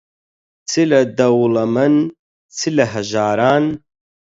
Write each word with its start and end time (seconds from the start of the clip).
چ 0.69 0.71
لە 0.91 1.01
دەوڵەمەن، 1.17 1.95
چ 2.57 2.59
لە 2.77 2.85
هەژاران 2.93 3.65